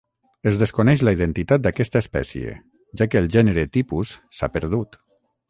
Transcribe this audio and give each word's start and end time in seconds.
Es 0.51 0.55
desconeix 0.61 1.03
la 1.07 1.13
identitat 1.17 1.63
d'aquesta 1.67 2.01
espècie, 2.05 2.55
ja 3.03 3.09
que 3.11 3.21
el 3.25 3.29
gènere 3.37 3.67
tipus 3.79 4.17
s'ha 4.41 4.53
perdut. 4.59 5.01